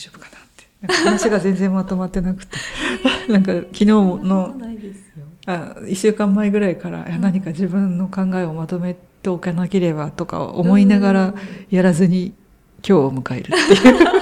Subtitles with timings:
[0.00, 0.66] 丈夫かなって。
[0.86, 2.56] なんか話が全然まとまってなくて。
[3.28, 4.56] なんか昨日の
[5.46, 11.34] あ1週間前ぐらいから、いや何か自分の考えをまとめておかなければとか思いながら
[11.70, 12.34] やらずに今
[12.82, 13.96] 日を迎えるっていう。
[14.00, 14.12] いや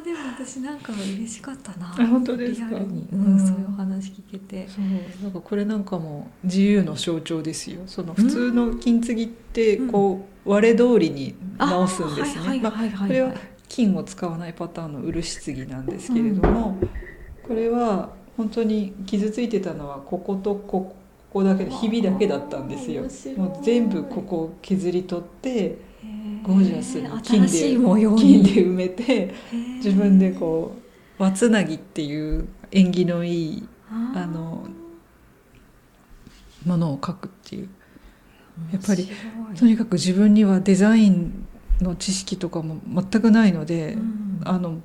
[0.00, 1.94] ーでも私なんか嬉しかったな。
[1.98, 2.68] あ本当ですか？
[2.70, 4.66] リアルに、ううんん、そういうお話聞けて。
[4.68, 4.84] そう。
[5.22, 7.80] なんかこれなんかも自由の象徴ですよ。
[7.86, 13.32] その普通の金継ぎってこう割れ通りに直すんですね、まあこれは
[13.68, 16.76] 金を使わないパターンの漆継ぎなんですけれども、
[17.46, 20.94] これは本当に傷ついてたのはこことこ
[21.32, 23.02] こだけでひびだけだったんですよ。
[23.36, 25.78] もう全部ここを削り取って
[26.42, 27.48] ゴージャスに金で
[28.16, 29.34] 金で埋めて
[29.76, 30.74] 自分でこ
[31.18, 34.66] う和つなぎっていう縁起のいいあの
[36.64, 37.68] ものを描くっていう。
[38.72, 39.06] やっぱり
[39.54, 41.46] とにかく自分にはデザイン
[41.80, 44.40] の知識とかも全くないので、うん。
[44.44, 44.80] あの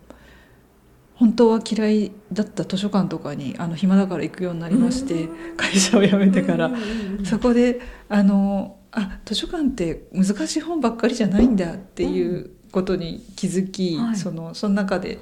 [1.16, 6.81] 本当は嫌いだった図書館とかにあの暇だから行くようになりまして、会社を辞めてから、うんうん
[7.19, 14.16] うんそこであのあ図書館って難しい本ばっかりじゃないんだっていうことに気づき、はい。
[14.16, 15.19] そのその中で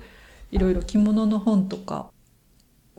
[0.52, 2.10] いろいろ着物の本とか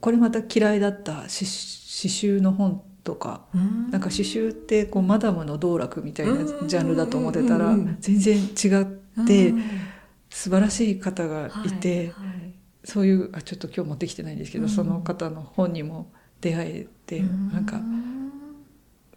[0.00, 3.90] これまた嫌いだった刺刺繍の本とかうん。
[3.90, 9.62] なんか刺繍ってこうマダムの道楽みたいなうんジャンルだと思ってたら全然違ってうん
[10.30, 12.54] 素晴らしい方がいて、はいはい。
[12.84, 14.70] そういうあちょっと今日持ってきてないんですけど、うん。
[14.70, 17.52] その方の本にも出会えて、うん。
[17.52, 17.80] なんか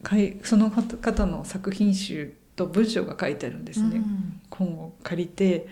[0.02, 4.42] かいその方の作品集と文章が書いてあるんですね、うん。
[4.50, 5.68] 本を借りて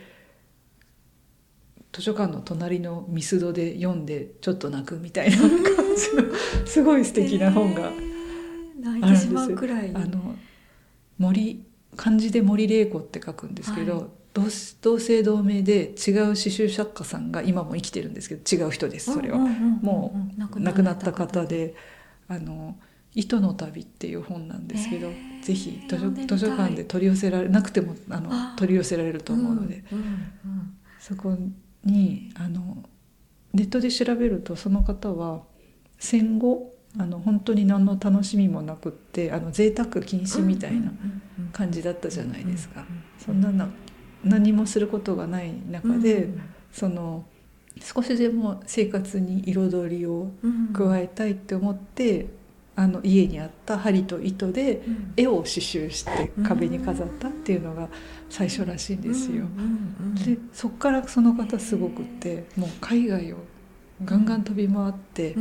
[1.92, 7.96] 図書館の隣のミスドで読んでちょっと泣くみたいな感じのすごい素敵な本がある
[8.98, 9.92] んですてしまうくらい。
[9.94, 10.36] あの
[11.18, 11.64] 森
[11.98, 14.06] 漢字で森玲子って書くんですけど、はい。
[14.34, 14.44] 同
[14.82, 19.38] 同姓同名で違う刺繍作家さんが今も生きてるんですけど違う人ですそれは。
[19.38, 21.76] もう亡亡くなった方で
[22.30, 22.78] 「あの
[23.14, 25.44] 糸の旅」っていう本なんですけど、へー。
[25.44, 29.84] ぜひ図書図書館で取り寄せられなくてもあの取り寄せられると思うので、
[31.00, 31.36] そこ
[31.86, 32.78] にあの
[33.54, 35.42] ネットで調べるとその方は
[36.00, 40.92] 戦後あの本当に何の楽しみもなくってあの贅沢禁止みたいな
[41.54, 42.84] 感じだったじゃないですか。
[43.18, 43.70] そんなな
[44.24, 46.30] 何もすることがない中で、
[46.72, 47.26] その
[47.82, 50.32] 少しでも生活に彩りを
[50.74, 52.28] 加えたいって思って、
[52.82, 54.82] あの家にあった針と糸で
[55.16, 57.88] 絵を刺繍して壁に飾ったっていうのが
[58.28, 59.46] 最初らしいんですよ。
[60.26, 63.38] でそっからその方すごくってもう海外を
[64.04, 65.36] ガンガン飛び回って、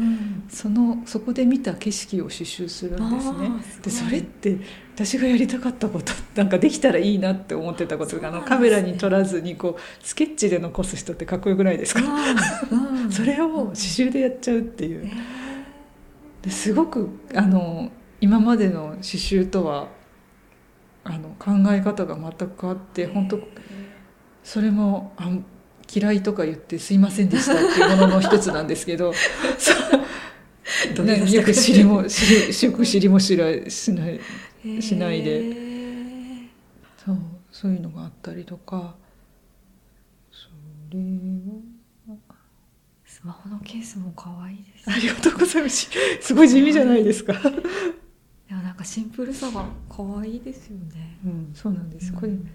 [0.50, 3.50] そのそこで見た景色を刺繍するんですね。
[3.82, 4.58] でそれって
[4.94, 8.42] 私がやりたかったことなんかできたらいいなって思ってたことがあの。
[8.42, 12.02] カメラに撮らずにこうスケッチで残す人ってかっこよくないですか、
[13.08, 15.10] それを刺繍でやっちゃうっていう
[16.42, 17.90] ですごくあの
[18.20, 19.88] 今までの刺繍とは
[21.04, 23.38] あの考え方が全く変わって本当
[24.42, 25.30] それもあ
[25.92, 29.12] 嫌いとか言ってすいませんでしたっていうものの一つなんですけど
[29.58, 29.72] そ
[31.02, 31.04] う。
[31.04, 34.20] ねよく知りも知りよく知りも知らしない
[34.80, 35.56] しないで。
[37.04, 37.18] そう
[37.50, 38.94] そういうのがあったりとか。
[40.30, 40.48] そ
[40.92, 41.79] れは
[43.20, 44.90] スマホのケースも可愛いです。
[44.90, 45.90] ありがとうございます。
[46.22, 47.36] すごい地味じゃないですか、い
[48.48, 51.18] やなんかシンプルさが可愛いですよね。
[51.26, 52.14] うん、そうなんです。
[52.14, 52.28] これ。
[52.28, 52.50] うん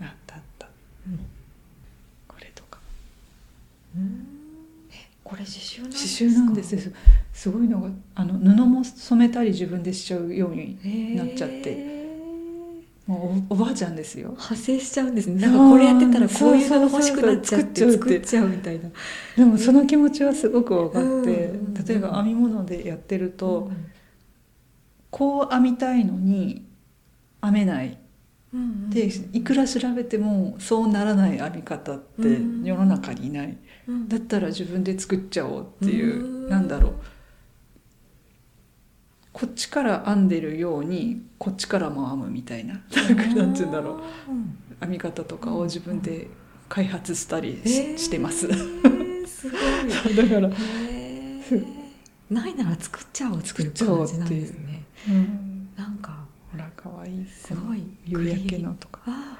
[0.00, 0.66] あったあった。
[2.26, 2.78] これとか。
[5.24, 6.24] これ刺繍なんで刺すか？
[6.24, 6.78] 繍なんです。
[6.78, 6.92] す
[7.34, 11.60] すごいのがあの布も染めたり自分でしちゃうようになっちゃって。
[11.60, 11.99] て
[13.10, 14.28] もうおおばあちゃんですよ。
[14.28, 15.42] 派生しちゃうんですね。
[15.42, 18.88] なんかこれやってたらこういうの欲しくなっちゃって作っちゃうみたいな。
[19.36, 23.72] でもその気持ちはすごく分かって、うん例えば編み物でやってると、
[25.10, 26.68] こう編みたいのに
[27.42, 27.98] 編めない。
[28.90, 33.58] でいくら調べてもそうならない編み方ってうん世の中にいない、
[34.06, 36.48] だったら自分で作っちゃおうっていう、うん。
[36.48, 36.94] なんだろう
[39.40, 42.74] こっちから編んでるようにこっちからも編むみたいな。
[42.74, 44.00] なんかなんて言うんだろう。
[44.80, 46.28] 編み方とかを自分で
[46.68, 48.46] 開発したりし,、してます。
[48.46, 48.54] だ
[49.26, 50.28] すごい。
[50.28, 51.66] から、へー。
[52.28, 54.84] ないなら作っちゃおう作っちゃおう感っていうね。
[55.08, 56.18] うん、なんか
[56.52, 57.82] ほらかわいいすごい。
[58.04, 59.00] 夕焼けのとか。
[59.06, 59.38] あ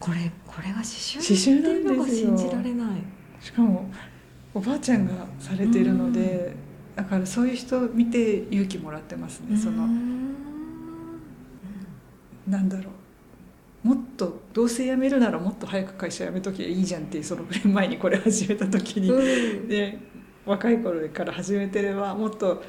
[0.00, 2.88] これこれが刺繍刺繍っていうのがなんですよ信じられない。
[3.40, 3.88] しかも
[4.52, 6.65] おばあちゃんがされてるので、
[6.96, 10.34] だからそういう人見て勇気もらってますね、そのうん
[12.48, 12.90] なんだろ
[13.84, 13.88] う。
[13.88, 19.68] もっとどうせ辞めるならもっと早く会社辞めときゃいいじゃんっていうその5年前にこれ始めた時に、うん。
[19.68, 19.98] で
[20.44, 22.62] 若い頃から始めてればもっと、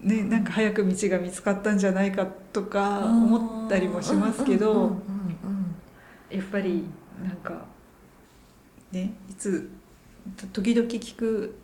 [0.00, 6.36] ね、なんか早く道が見つかったんじゃないかとか思ったりもしますけど、うんうんうん。
[6.36, 6.84] やっぱり
[7.22, 7.66] なんか
[8.90, 9.70] ねいつ
[10.52, 11.54] 時々聞く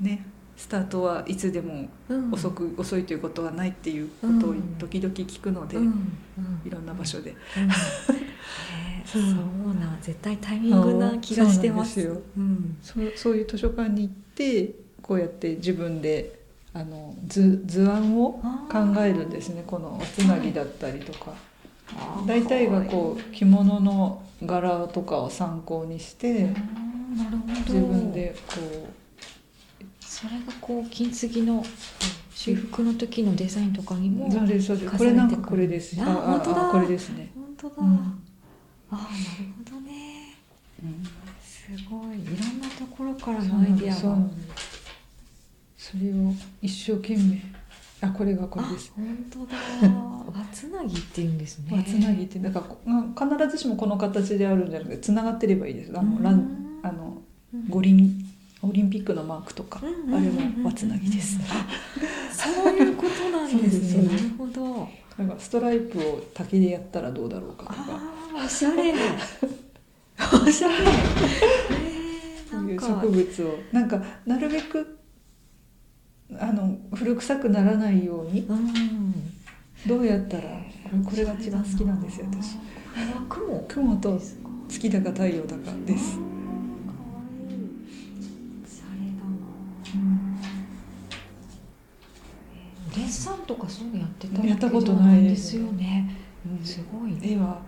[0.00, 0.26] ね
[0.58, 2.24] スタートはいつでもうん。
[2.24, 5.84] うん遅く、遅いということはないっていうことをうん時々聞くので、うん。
[5.84, 6.62] うん。
[6.66, 7.34] いろんな場所で。
[9.06, 9.22] そ そう。
[9.70, 12.00] うな絶対タイミングな気がしてます。
[12.00, 12.20] よ。
[12.36, 12.76] うん。
[12.82, 16.40] そうそういう図書館に行ってこうやって自分で
[16.74, 18.32] あの図図案を
[18.70, 19.62] 考えるんですね。
[19.64, 21.32] このおつなぎだったりとか。
[22.26, 26.50] 大体がこう着物の柄とかを参考にして
[27.66, 28.88] 自分でこ
[30.20, 31.64] それがこう金継ぎの
[32.34, 35.96] 修復の時のデザインとかにもうそうですそうです重ねてこれなんかこれです。
[36.00, 36.68] あ本当だ。
[36.72, 37.94] これですね、本当だ、うん。
[37.94, 37.96] あ
[38.90, 39.06] あなる
[39.70, 40.34] ほどね。
[40.82, 41.04] うん。
[41.40, 42.18] すごい。
[42.18, 44.18] いろんなところからのアイディアが。
[45.76, 47.40] それを一生懸命。
[48.00, 48.92] あこれがこれです。
[48.96, 49.56] あ本当だ。
[50.40, 51.68] わつなぎって言うんですね。
[51.70, 55.92] まあつなぎってだから必ずしもこの形であるんじゃなくてつながってればいいです。
[55.96, 57.22] あのランあの
[57.68, 58.27] 五輪
[58.62, 61.38] オリンピックのマークとか、うんあれもわつなぎです。
[62.32, 64.02] そういうことなんですね。
[64.02, 64.88] なるほど。
[65.16, 67.76] なんかストライプを竹でやったらどうだろうかとか。
[67.88, 68.94] ああおしゃれ。
[70.46, 70.74] おしゃれ。
[70.74, 73.58] えー、そういう植物を。
[73.72, 74.98] なんかなるべく
[76.38, 78.40] あの古臭くならないように。
[78.40, 79.12] うん。
[79.86, 80.42] どうやったら
[81.04, 82.56] これが一番好きなんですよ私。
[83.28, 83.64] 雲。
[83.68, 84.20] 雲と
[84.68, 86.18] 月だか太陽だかです
[93.08, 96.14] デッサンとかそういうのやってたやったことないでですすよね。
[96.62, 97.62] すごい絵は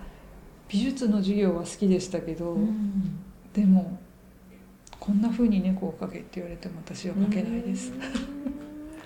[0.68, 3.18] 美術の授業は好きでしたけど、うん。
[3.54, 3.98] でも
[4.98, 8.00] こんな風に猫を描けって言われても私は描けないです、うん。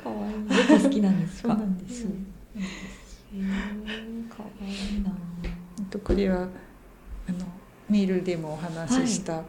[0.02, 0.32] かわい。
[0.32, 0.34] い
[0.68, 1.48] 猫好きなんですか？
[1.50, 2.10] そうなんですうん。
[2.12, 5.14] へーかわいいな
[5.88, 6.48] とこれは
[7.28, 7.38] あの
[7.88, 9.44] メールでもお話しした、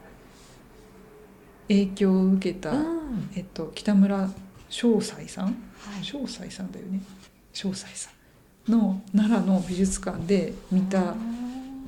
[1.67, 3.29] 影響を受けた、うん。
[3.35, 4.29] えっと、北村
[4.69, 5.45] 正斎さん？
[5.45, 5.51] は
[6.01, 6.03] い。
[6.03, 6.99] 正斎さんだよね。
[7.53, 8.09] 正斎さ
[8.67, 11.15] んの奈良の美術館で見た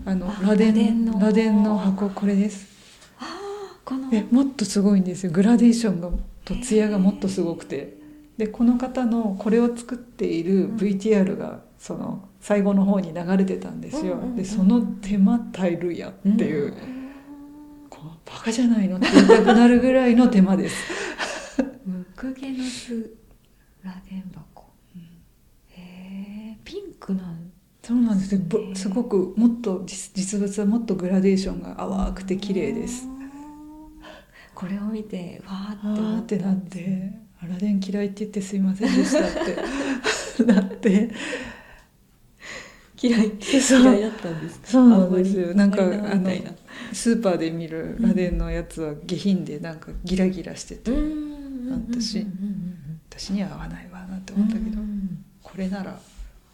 [0.05, 1.77] あのあ螺鈿螺鈿の。
[1.77, 2.67] 箱これです。
[4.11, 5.31] えもっとすごいんですよ。
[5.31, 6.09] グラデーションが
[6.45, 7.97] と艶がもっとすごくて。
[8.37, 10.75] でこの方のこれを作っているうん。
[10.75, 16.73] VTR がその最後の方に流れてたんですよ、でその手間たるやっていう、ん。
[17.89, 20.75] こうバカじゃないのって言いたくなるぐらいの手間です
[22.23, 23.11] ムクゲノス
[23.83, 24.65] 螺鈿箱。
[25.69, 27.51] へえピンクなん
[27.83, 33.05] そうなんですよぼねすごくもっと実実物はもっとグラデーションが淡くて綺麗です。
[34.55, 39.45] これを見てわーあってーってなって「アラデン嫌いって言ってすいませんでした」っ
[40.37, 40.41] て。
[40.43, 41.11] なって。
[42.99, 44.67] 嫌い嫌いだったんですか？
[44.67, 45.51] そうなんですよ。
[45.51, 46.31] あなんかあの
[46.91, 51.16] スーパーで見る螺鈿のやつは下品でなんかギラギラしてて、うん
[51.73, 52.25] 私。
[53.09, 55.97] 私には合わないわなって思ったけど、うんこれなら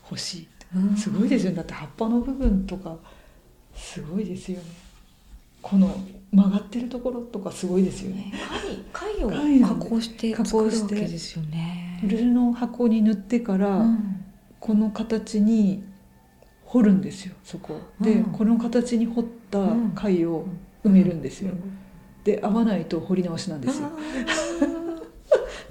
[0.10, 0.48] 欲しい
[0.95, 1.57] すごいですよね。
[1.57, 2.95] だって葉っぱの部分とか
[3.75, 4.63] すごいですよね。
[5.62, 5.95] この
[6.31, 8.17] 曲がってるところとかすごいですよね。
[8.17, 8.34] ね
[8.91, 12.00] 貝貝を加工して加工してですよね。
[12.08, 14.20] 布の箱に塗ってから、うん。
[14.60, 15.84] この形に
[16.65, 17.79] 掘るんですよそこ。
[18.00, 18.24] で、うん。
[18.32, 19.60] この形に掘った
[19.96, 20.46] 貝を
[20.86, 21.51] 埋めるんですよ、
[22.24, 23.89] で合わないと掘り直しなんですよ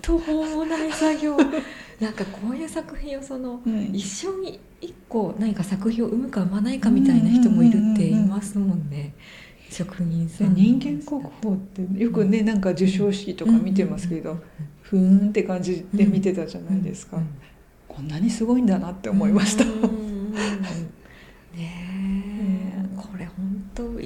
[0.03, 1.37] 途方もない作業。
[2.01, 9.15] なんかこういう作品をそのうん一生に一個何か作品を生むか生まないかみたいな人もいるって言いますもんね。
[9.71, 10.55] 職人さでん。
[10.55, 14.39] 人間国宝ってよくねなんか授賞式とか見てますけど、
[14.83, 17.27] ふーんって感じで見てたじゃないですか、うん。
[17.87, 19.65] こんなにすごいんだなって思いました、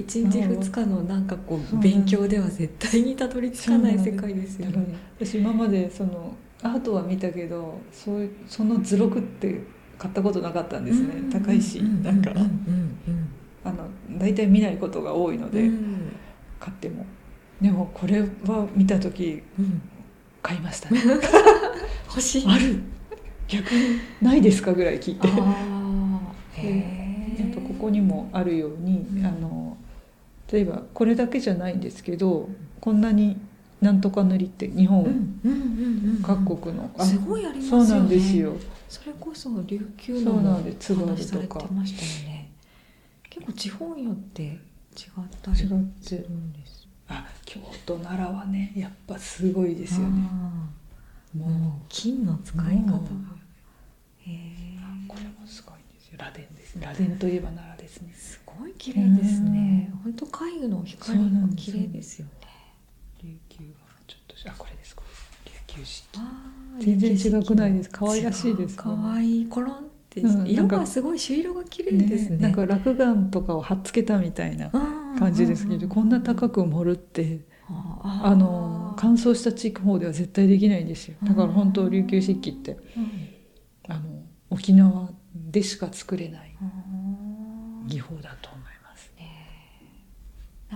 [0.06, 4.94] 1日2日のなんかこう勉強では絶対にたどり着かない世界ですよね。
[5.18, 9.62] 私今までそのアートは見たけどそういうその図録って
[9.98, 12.38] 買ったことなかったんですね、うん、高いしなんかうん。
[12.38, 13.28] うん
[13.64, 16.12] あの大体見ないことが多いので、うん、
[16.60, 17.04] 買っても。
[17.60, 19.82] でもこれは見た時、うん、
[20.40, 21.00] 買いましたね。
[22.06, 22.44] 欲しい。
[22.46, 22.80] ある。
[23.48, 25.28] 逆にないですかぐらい聞いて。
[25.28, 26.20] あ
[26.54, 27.06] へえ
[27.54, 29.76] ここにもあるように、あの
[30.52, 32.48] 例えばこれだけじゃないんですけど
[32.80, 33.36] こんなに
[33.80, 35.04] なんとか塗りって日本。
[36.22, 37.86] 各国の、あすごいありますよね。
[37.86, 38.56] そうなんですよ。
[38.88, 42.50] それこそ琉球の話しされてましたよね。
[43.28, 44.58] 結構地方によって違っ
[45.42, 46.88] たりす違るんです。
[47.08, 50.22] あ京都奈良はねやっぱすごいですよね。
[51.36, 51.84] もう。
[51.88, 52.98] 金の使い方が。
[54.20, 56.18] へえこれもすごいんですよ。
[56.18, 56.78] 螺鈿です。
[56.80, 58.12] 螺鈿といえば奈良ですね。
[58.14, 59.50] すごい綺麗ですね
[60.06, 61.24] 本当貝の光が
[61.56, 62.32] 綺麗ですよね。
[63.24, 63.72] 琉球は
[64.06, 65.02] ちょっとあこれですこ
[65.44, 67.90] れ琉球漆器あー全然違くないです。
[67.90, 68.76] 可愛らしいです。
[68.76, 72.36] ね可愛いコロンってうん色がすごい朱色が綺麗ですね。
[72.36, 74.70] なんか落雁とかを貼っつけたみたいな
[75.18, 81.16] 感じですけどこんな高く盛るってああの乾燥した地域方では絶対できないんですよ。
[81.24, 82.76] だから本当琉球漆器って
[83.88, 86.56] あの沖縄でしか作れない
[87.88, 88.50] 技法だと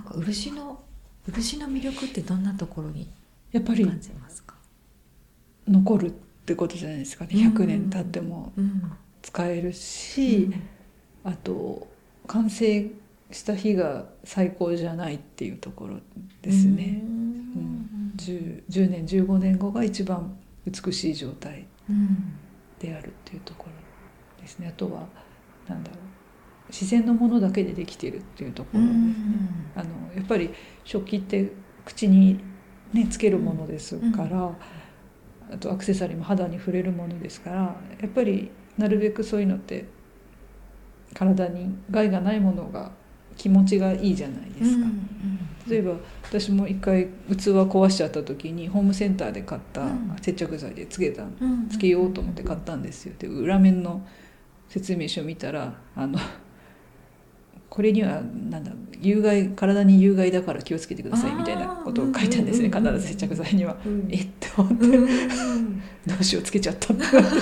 [0.04, 0.82] なんか漆の
[1.26, 3.10] 漆の魅力ってどんなところに
[3.52, 4.54] やっぱり感じますか？
[5.68, 6.10] 残るっ
[6.46, 7.30] てことじゃないですかね。
[7.34, 7.54] うん。
[7.54, 8.92] 100年経ってもうん
[9.22, 10.50] 使えるし、
[11.24, 11.86] あと
[12.26, 12.90] 完成
[13.30, 15.98] した日が最高じゃないっていうところ
[16.40, 18.12] ですね、ううん。
[18.12, 22.34] ん 10, 10年15年後が一番美しい状態うん。
[22.78, 24.68] であるっていうところですね。
[24.68, 25.06] あとは
[25.68, 26.00] なんだろう
[26.70, 29.14] 自然のものだけでできているっていうところですね、
[29.74, 30.50] あのやっぱり
[30.84, 31.52] 食器って
[31.84, 32.40] 口に、
[32.92, 34.52] ね、つけるものですから、
[35.52, 37.56] あとアクセサリーも肌に触れるものですから
[38.00, 39.86] やっぱりなるべくそういうのって
[41.14, 42.92] 体に害がないものが
[43.36, 44.86] 気持ちがいいじゃないですか。
[45.68, 50.16] 例えば私も一回器壊しちゃった時にホームセンターで買ったうん。
[50.20, 51.68] 接着剤でつけたうん。
[51.68, 53.14] つけようと思って買ったんですよ。
[53.18, 54.06] で裏面の
[54.68, 56.18] 説明書見たらあの
[57.70, 62.68] これにはなんだ有害体に有害だから気をつけてくださいみたいなことを書いたんですね。
[62.68, 63.76] 必ず接着剤には。
[63.86, 64.08] うん。
[64.10, 65.80] えって思ってうん。
[66.06, 67.38] どうしようつけちゃったんだなって。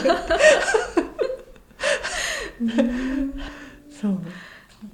[3.90, 4.20] そう。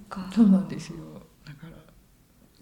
[0.08, 0.30] か。
[0.32, 0.96] そうなんですよ。
[1.44, 1.76] だから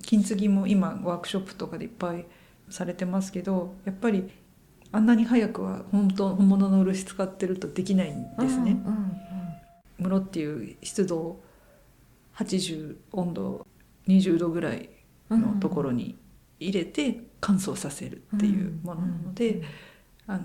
[0.02, 2.24] 金継ぎも今ワークショップとかでいっぱい
[2.70, 4.30] されてますけどやっぱり
[4.90, 8.72] あんなに早くは本当本物の漆使ってるとできないんですね。
[8.84, 9.12] うんうん
[9.98, 11.40] 室っていう湿度
[12.36, 13.66] 80温度
[14.08, 14.88] 20度ぐらい
[15.30, 16.16] うんのところに
[16.58, 19.62] 入れて乾燥させるっていうものなので、
[20.26, 20.40] あの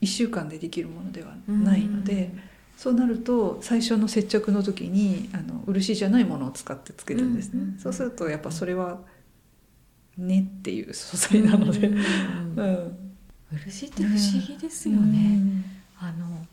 [0.00, 2.32] 1週間でできるものではないので、
[2.76, 9.00] そうなると最初の接着の時にあの漆じゃないものを使ってつけるんですね、うんうんそうするとやっぱそれは
[10.16, 12.98] ねっていう素材なので、うんうん
[13.52, 15.40] 漆って不思議ですよね、
[16.00, 16.46] あの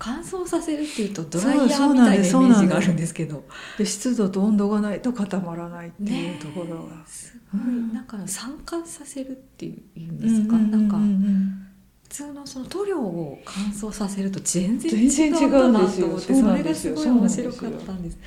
[0.00, 3.44] 乾燥させるっていうとドライヤーみたいなイメージがあるんですけど。
[3.76, 7.06] で湿度と温度がないと固まらないっていうところが。
[7.06, 10.96] すごいうんなんか酸化させるっていうんですか、なんか
[12.04, 18.18] 普通のその塗料を乾燥させると全然違うんだなと思ってそれがすごい面白かったんです。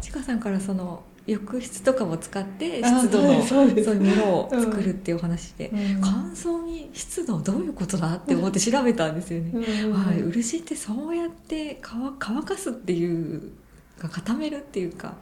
[0.00, 6.00] ちかさんからその浴室とかも使ってあ湿度のはいそういうものを作るっていうお話で、うん。
[6.00, 9.52] 乾燥に湿度どういうことだって思って調べたんですよね、
[9.92, 13.52] はい、漆ってそうやって乾乾かすっていう
[13.98, 15.16] か固めるっていうか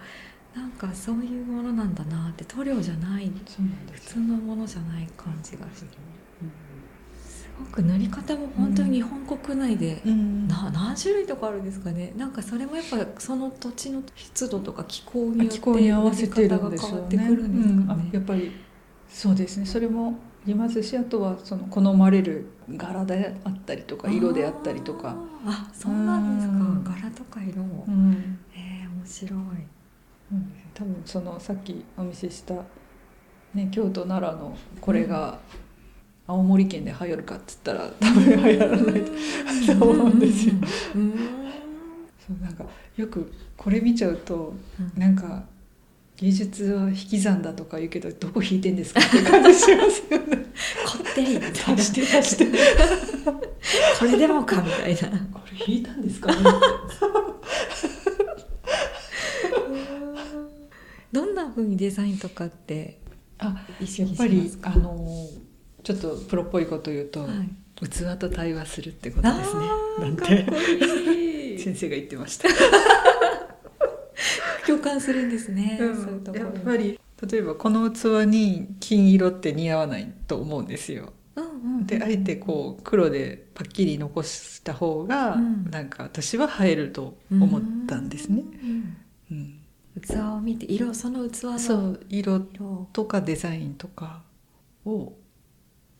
[0.54, 3.30] なんかそういうものなんだなって塗料じゃない
[3.92, 5.98] 普通のものじゃない感じがして
[7.56, 10.46] すごく塗り方も本当に日本国内で、うん。
[10.46, 12.12] な何種類とかあるんですかね。
[12.16, 15.60] なんかそれもやっぱその土地の湿度とか気候によって。
[15.60, 15.88] 塗り
[16.28, 18.00] 方が変わってくるんですかうん。
[18.00, 18.52] あねやっぱり
[19.08, 19.66] そうですね。
[19.66, 20.12] それもあ
[20.46, 25.16] りますし、あとはその好まれる柄であったりとか色であったりとか。
[25.46, 26.54] あそうなんですか。
[26.54, 26.84] うん。
[26.84, 28.38] 柄とか色も、うん。
[28.54, 29.76] えー、面白い。
[30.74, 32.54] 多分そのさっきお見せした
[33.54, 35.38] ね京都奈良のこれが
[36.26, 39.04] 青森県で流行るかっつったら多分流行らない
[39.78, 40.54] と思うんですよ。
[42.26, 42.64] そうなんか
[42.96, 45.44] よくこれ見ちゃうとうんなんか
[46.16, 50.36] 芸術は引き算だとか言うけどどこ引いてんですかって感じしますよね。
[50.86, 52.46] こってりみたいな足して足して。
[53.98, 55.00] これでもかみたいな
[55.32, 56.32] これ引いたんですか？
[56.34, 56.36] ね。
[61.12, 62.98] どんな風にデザインとかって
[63.38, 65.28] あ意識しやっぱますかりあの
[65.86, 67.30] ちょっとプロっぽいこと言うと、はい。
[67.88, 69.68] 器と対話するってことですね。
[70.00, 70.44] なんて
[71.60, 72.48] 先生が言ってました。
[74.66, 76.46] 共感するんですね、そういうところ。
[76.46, 76.98] やっぱり
[77.30, 81.12] 例えばこの器に金色って似合わないと思うんですよ。
[81.36, 81.52] うんうんう
[81.82, 81.86] ん。
[81.86, 85.70] であえてこう黒でパッキリ残した方が、うん。
[85.70, 88.42] なんか私は映えると思ったんですね。
[88.42, 88.96] うん。
[89.30, 89.60] うん。
[90.02, 92.88] 器を見て色その器のそう色色。
[92.92, 94.24] とかデザインとか
[94.84, 95.12] を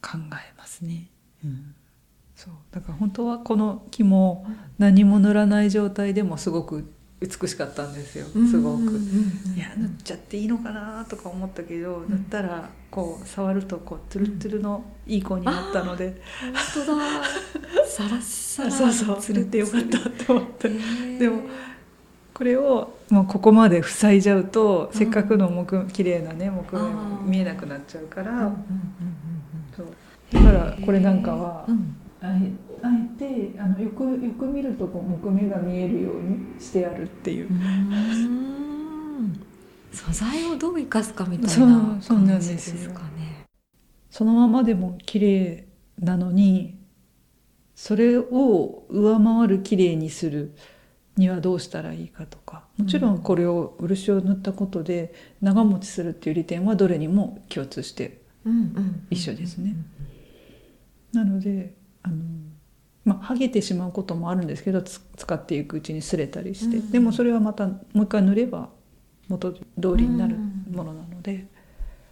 [0.07, 1.09] 考えますね。
[1.45, 1.75] うん、
[2.37, 2.55] そう。
[2.71, 4.47] だから本当はこの木も
[4.79, 6.89] 何も塗らない状態でもすごく
[7.21, 8.27] 美しかったんですよ。
[8.35, 8.49] うん。
[8.49, 8.83] すごく。
[8.83, 12.11] うんうんうんいや塗っちゃっていいのかなとか思ったけど、ん。
[12.11, 16.23] 塗ったらこう触るとこうトゥルトゥルのいい子になったので、
[16.75, 17.03] 本当だ。
[17.87, 19.21] サラッサラ そうそう。
[19.21, 20.69] つ塗ってよかったって思って。
[20.69, 21.19] へー。
[21.19, 21.41] でも
[22.33, 28.55] これをもうここまで塞いじゃうと、うんせっかくの木綺麗なね木目も見えなくなっちゃうから、うんうんうん
[29.77, 29.87] そう。
[30.33, 31.67] だからこれなんかは、
[32.21, 32.51] あえ
[32.83, 37.49] あえてあのよくよく見るとこう木目が見えるようにしてあるっていう。
[37.51, 37.53] う。
[37.53, 39.41] ん。
[39.93, 43.47] 素材をどう生かすかみたいな感じでですかね。
[44.11, 45.69] そのままでも綺麗
[45.99, 46.79] なのに
[47.75, 50.55] それを上回る綺麗にする
[51.17, 52.65] にはどうしたらいいかとか。
[52.77, 58.21] もちろんこれを漆を塗ったことで長持ちするっていう利点はどれにも共通して
[59.11, 59.75] 一緒ですね。
[61.13, 62.17] なのであの、
[63.05, 68.71] まあ、剥げてしまうこともあるんですけどつ使っていくうちに擦れたりして、うんでもそれはまたもう一回塗れば
[69.29, 69.61] 元通
[69.97, 70.37] りになる
[70.71, 71.47] ものなので。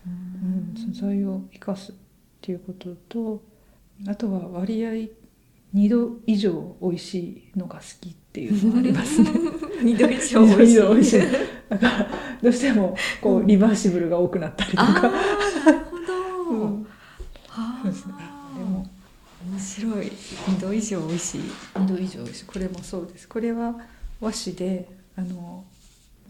[0.06, 1.94] うんうん、素材を生かすっ
[2.40, 3.42] ていうことと
[4.06, 4.90] あとは割合
[5.74, 9.30] 2度以上美味しいのが好きっていうのがありますね。
[9.82, 11.22] 二度以上美味しいい。
[11.68, 12.08] だから
[12.42, 14.84] どうしてもこうリバーシブルが多くなったりとか。
[14.84, 15.10] なる
[16.44, 16.60] ほど。
[16.60, 16.86] うん
[17.48, 18.86] あそうですねあでも
[19.50, 19.58] 面
[19.90, 20.12] 白い
[20.48, 21.40] 二度以上美味しい。
[21.74, 22.44] 2度以上美味しい。
[22.44, 23.28] これもそうです。
[23.28, 23.74] これは
[24.20, 25.64] 和紙であの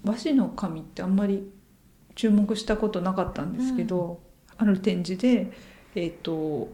[0.04, 1.50] 和紙の紙ってあんまり
[2.14, 4.20] 注目したことなかったんですけど、
[4.56, 5.52] ある展示で、
[5.94, 6.68] えー、と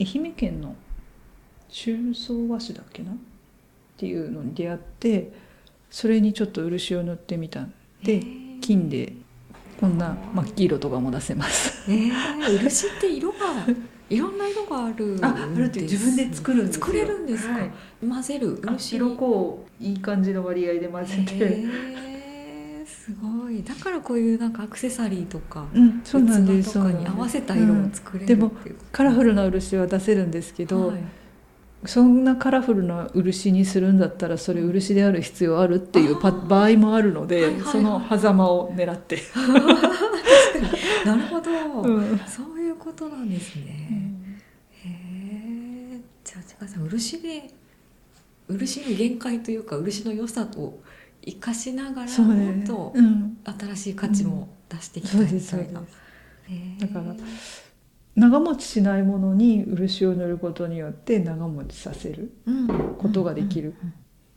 [0.00, 0.74] 愛媛県の
[1.68, 3.12] 中層和紙だっけな？
[3.12, 3.14] っ
[3.96, 5.32] ていうのに出会って
[5.90, 8.20] それにちょっと漆を塗ってみたんで
[8.60, 9.12] 金で
[9.80, 11.90] こんな真っ黄色とかも出せます。
[11.90, 13.36] えー、漆って色が
[14.08, 15.24] いろんな色があるんです。
[15.24, 16.84] ああるって自分で作るんですよ。
[16.84, 17.70] 作れるんですか、はい。
[18.08, 18.62] 混ぜる？
[18.66, 23.62] あ漆白子をいい感じの割合で混ぜて、えー、すごい。
[23.64, 30.98] だからこういうなんかアクセサリーとかうん、そうなんです器とかに合わせた色を作れるう、うんでもカラフルな漆は出せるんですけど、はい。
[31.84, 37.72] そんなカラフルな漆にするんだったらそれ漆である必要あるっていう場合もあるので、はいはいはい。
[37.72, 39.18] その狭間を狙って、
[41.04, 41.50] なるほど、
[41.82, 42.18] うん。
[42.26, 44.12] そういうことなんですね、
[44.84, 44.88] へ
[45.94, 47.50] えじゃあ千賀さん漆で
[48.48, 50.78] 漆の限界というか漆の良さを
[51.24, 55.80] 生かしながらもっとうん、新しい価値も出していきたそいうみたいな、
[56.78, 57.16] だから
[58.14, 63.74] 長持ちしないものに漆を塗ることによって長持ちさせるうんことができる。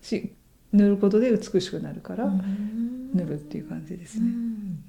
[0.01, 0.33] し
[0.71, 3.11] 塗ることで美しくなるからうん。
[3.13, 4.27] 塗るっていう感じですうね。
[4.27, 4.83] ん。
[4.85, 4.88] そっ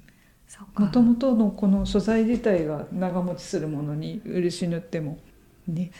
[0.77, 5.17] もともとのこの素材自体が長持ちするものに漆塗っても。
[5.67, 5.91] ね。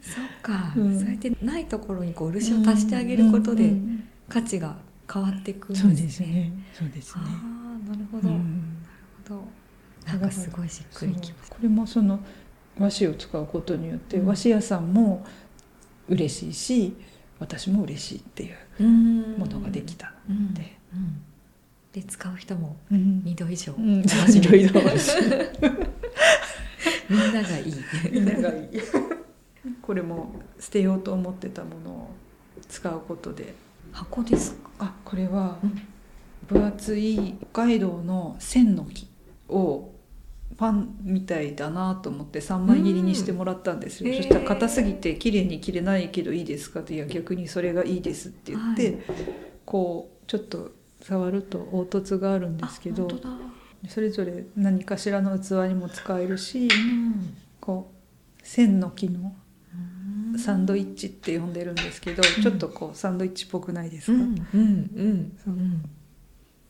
[0.00, 0.98] そっか、 うん。
[0.98, 3.72] そうやってないところにこう漆を足してあげることで
[4.28, 4.76] 価値が
[5.12, 5.90] 変わっていくんですね。
[5.90, 6.52] そうですね。
[6.72, 7.22] そうですね。
[7.24, 8.62] ああなるほど、なるうん
[9.28, 9.44] ほど。
[10.06, 12.20] なんかすごいしっくりきましこれもその
[12.78, 14.26] 和紙を使うことによって、うん。
[14.26, 15.24] 和紙屋さんも
[16.08, 16.96] 嬉しいし
[17.38, 18.84] 私も嬉しいっていうた。
[18.84, 19.20] うん。
[19.38, 21.20] ものができたうんので、うん
[22.02, 23.22] で使う人もうん。
[23.24, 24.58] 二度以上、うん、楽しめる。
[24.58, 24.90] いろいろ
[27.08, 27.74] みんながいい。
[28.10, 28.68] みんながいい。
[29.82, 32.10] これも捨てようと思ってたものを
[32.68, 33.54] 使うことで。
[33.92, 34.70] 箱ですか？
[34.78, 35.82] あこれはうん。
[36.48, 39.06] 分厚い北海道の千の木
[39.48, 39.90] を
[40.56, 44.16] パンみたいだなと思って3枚切りにしてもらったんですよ、うん。
[44.16, 48.98] そしたら硬すぎて綺麗に切れないけどいいですかって「いや逆にそれがいいです」って言って、はい。
[49.64, 53.08] こうちょっと触ると凹凸があるんですけど
[53.88, 57.36] それぞれ何かしらの器にも使えるしうん。
[57.60, 59.34] こう千の木の
[60.32, 60.38] うん。
[60.38, 62.42] サンドイッチって呼んでるんですけど、うん。
[62.42, 64.20] ちょっとこうサンドイッチっぽくないですか、うん
[64.54, 65.82] うんうんうん。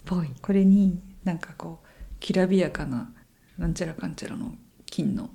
[0.04, 0.30] ぽい。
[0.40, 1.86] これになんかこう
[2.18, 3.12] きらびやかな
[3.58, 4.54] なんちゃらかんちゃらの
[4.86, 5.30] 金の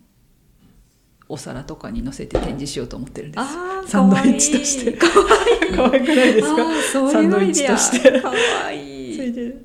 [1.29, 3.41] お皿とかに乗せて展示しようと思ってるんです。
[3.41, 4.93] ああサンドイッチとして。
[4.93, 5.75] かわいい。
[5.75, 7.09] 可愛くないですか？
[7.11, 8.21] サンドイッチとして。
[8.21, 9.15] かわいい。
[9.15, 9.55] それで、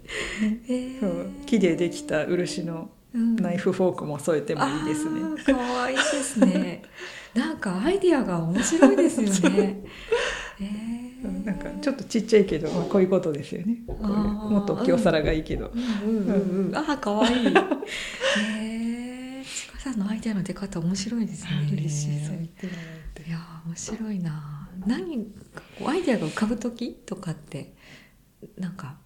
[1.46, 3.36] 木でできた漆のうん。
[3.36, 6.82] ナイフフォークも添えてもいいですね、可愛いですね。
[7.34, 9.84] なんかアイディアが面白いですよね。
[10.60, 11.46] えー。
[11.46, 13.78] なんかちょっとちっちゃいけど、まあ、こういうことですよね。
[13.86, 15.66] もっと大きいお皿がいいけど。
[15.66, 17.46] あー可愛い。
[17.46, 17.52] へ
[18.98, 19.01] え。
[19.82, 21.50] さんのアイデアの出方面白いですね。
[21.72, 23.28] 嬉しいそう言ってもらえて。
[23.28, 24.68] いやー面白いな。
[24.86, 27.74] 何かこうアイデアが浮かぶ時とかって
[28.58, 28.96] なんか？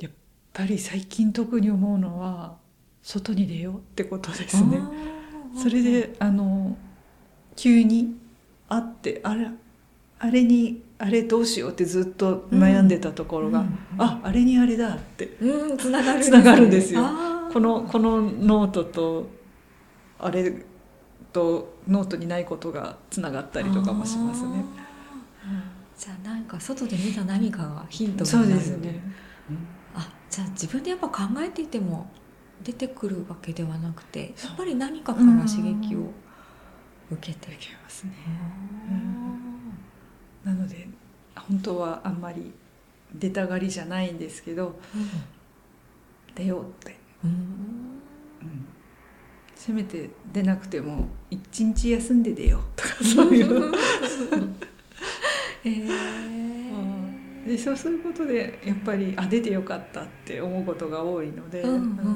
[0.00, 0.12] やっ
[0.52, 2.56] ぱり最近特に思うのは
[3.00, 4.80] 外に出ようってことですね。
[5.56, 6.76] それであの
[7.54, 8.16] 急に
[8.68, 9.48] 会ってあれ
[10.18, 17.02] あれにあれどうしようってずっと悩んでたところが、うんうんああれにあれだってうんつながるつながるんですよ。
[17.52, 19.37] このこのノートと
[20.18, 20.52] あれ
[21.32, 24.64] とノートにないことがつながったりとかもしますね。
[25.96, 29.00] じゃあなんか外で見た何かがヒントにそうなるですね。
[29.94, 32.10] あじゃあ自分でやっぱ考えていても
[32.62, 36.10] 出てくるわけではなくてやっぱり何かから刺激を
[37.10, 37.50] 受けて。
[37.50, 38.12] できますね。
[40.44, 40.88] あなので
[41.36, 42.52] 本当はあんまり
[43.14, 44.78] 出たがりじゃないんですけど
[46.34, 47.87] 出ようって、ーうん
[49.58, 52.62] せめて出なくても一日休んで出よう。
[52.80, 53.72] とかそういう。
[55.64, 57.44] へー。
[57.44, 62.02] でそうすることでやっぱりあ出てよかったって思うことが多いので、うんうんうんうんうん。
[62.04, 62.14] うん。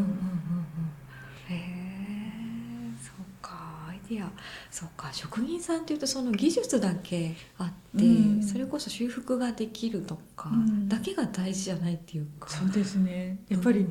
[1.48, 3.88] へえそうか。
[3.88, 4.30] アイディア。
[4.70, 5.12] そうか。
[5.12, 8.42] 職人さんっていうとその技術だけあって、うん。
[8.42, 10.88] それこそ修復ができるとか、うん。
[10.88, 12.48] だけが大事じゃないっていうか。
[12.48, 13.40] そうですね。
[13.48, 13.84] やっぱり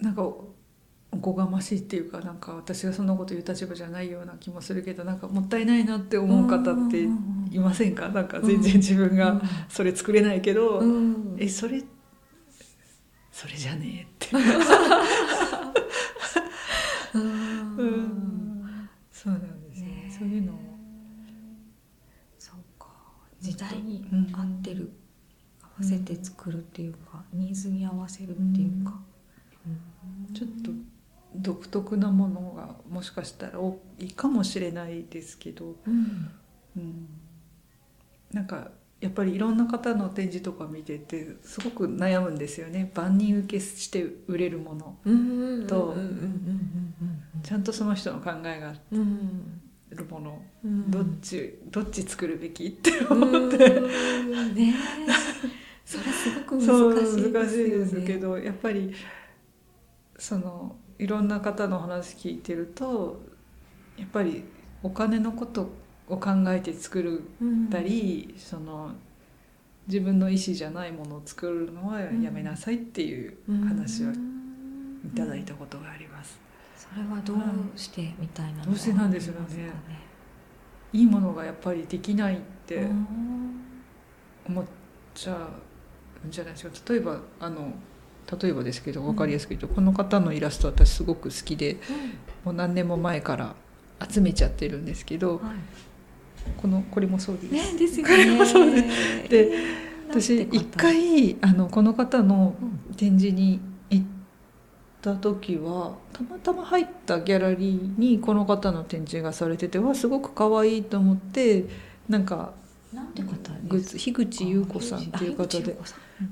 [0.00, 0.30] なんか
[1.16, 7.02] おおこがましいっていうかなんか私がそんなこと言う立場じゃないような気もするけどなんかもったいないなって思う方って
[7.50, 8.08] いませんか？
[8.08, 11.36] なんか全然自分がそれ作れないけど、うん。
[11.38, 11.82] えそれ
[13.32, 14.36] それじゃねえって、
[17.14, 17.76] うん。
[17.76, 18.88] うん。
[19.12, 19.86] そうなんですね。
[19.86, 20.52] ねそういうの。
[20.54, 20.56] を
[22.38, 22.88] そうか。
[23.40, 24.28] 時代にうん。
[24.34, 24.90] 合ってる、
[25.62, 28.98] 合わせて作るっていうかニーズに合わせるっていうか、
[30.34, 30.70] ちょっと
[31.42, 36.30] 独特なものがもしかしたら多いかもしれないですけど、うん。
[36.76, 37.08] うん、
[38.32, 38.70] なんか
[39.00, 42.90] やっぱりいろんな方の展示とか見ててすごく悩むんですよね。
[42.94, 44.98] 万人受けして売れるもの。
[45.04, 45.66] うん。
[45.66, 45.94] と
[47.42, 48.74] ちゃんとその人の考えがあ
[49.90, 50.90] るもの、うん。
[50.90, 54.54] どっちどっち作るべきってうん思って、うん。
[54.54, 54.74] ね。
[55.84, 56.66] それすごく難
[57.06, 58.92] しい難しいですけどどやっぱり
[60.18, 63.20] そのいろんな方の話聞いてると
[63.96, 64.44] やっぱり
[64.82, 65.70] お金のこと
[66.08, 67.24] を考えて作る
[67.70, 68.92] たり、その
[69.88, 73.36] 自分の意思じゃないものを作るのはやめなさいっていう
[73.68, 74.12] 話をい
[75.16, 76.38] ただいたことがあります。
[76.76, 77.38] それはどう
[77.74, 79.70] してみたいなのはどうしてなんでしょうね。
[80.92, 83.06] いいものがやっぱりできないってうん。
[84.48, 84.64] 思っ
[85.14, 85.48] ちゃ
[86.24, 86.92] うんじゃないですか。
[86.92, 87.72] 例えばあの
[88.40, 91.76] 例えばですけど分かりやすく言うと、この方のイラスト私すごく好きで
[92.44, 93.54] もう何年も前から
[94.08, 95.56] 集めちゃってるんですけどはい。
[96.60, 97.52] このこれもそうです。
[97.74, 98.82] ねですよ これもそうね
[99.28, 102.76] でえー私一回あのこの方のうん。
[102.96, 103.60] 展示に
[103.90, 104.06] 行っ
[105.02, 111.66] た時はたまたま入ったギャラリーにこの方の展示がされててわすごく可愛いと思って
[112.08, 112.54] なんか
[112.94, 115.76] なんて方グッズ樋口優子さんっていう方で。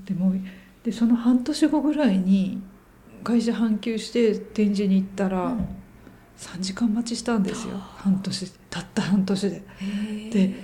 [0.07, 0.33] でも
[0.85, 2.62] でその半年後ぐらいに
[3.25, 5.66] 会社半休して展示に行ったらうん。
[6.37, 7.77] 3時間待ちしたんですよ。
[7.79, 9.62] 半年たった半年で。
[10.33, 10.55] で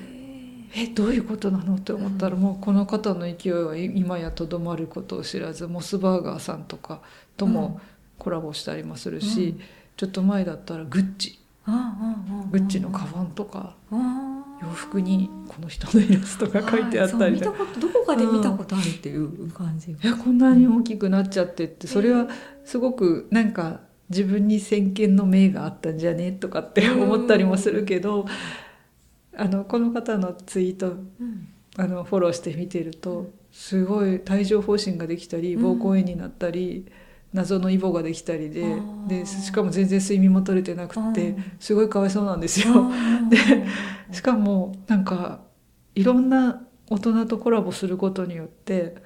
[0.75, 1.77] えどういうことなの？
[1.77, 2.43] って思ったら、うん。
[2.43, 7.01] もうこの方の勢いは今やとどまることを知らずモスバーガーさんとか
[7.37, 7.81] とも
[8.19, 9.61] コラボしたりもするし、うん。
[9.97, 11.39] ちょっと前だったらグッチ。
[11.69, 13.77] うんうんうんうんグッチのカバンとか。
[13.93, 22.29] あー洋服にこの人のイラストが書いてあったりで、はいそう見たことどこかで見たことあるっていう感じ、いやこんなに大きくなっちゃってってそれは
[22.65, 28.27] すごくなんか自分に先見の明があったんじゃねとかって思ったりもするけど、
[29.37, 30.93] あのこの方のツイートう
[31.25, 31.49] ん。
[31.77, 35.65] あのフォローして見てるとすごい帯状疱疹ができたりうん。
[35.65, 36.87] 膀胱炎になったり、
[37.33, 42.91] 謎のイボができたりででしかも全然睡眠も取れてなくてうんすごいかわいそうなんですあよ。
[42.91, 43.29] ー。
[43.29, 43.39] で
[44.13, 45.41] しかもなんか
[45.95, 48.97] いろんな大人とコラボすることによって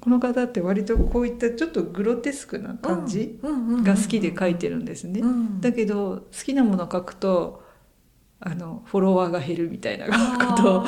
[0.00, 5.20] この方って割とこういったちょっとグロテスクな感じが好きで描いてるんですね。
[5.20, 5.60] うん。
[5.60, 7.62] だけど好きなものを描くと
[8.40, 10.06] あのフォロワーが減るみたいな
[10.54, 10.84] ことを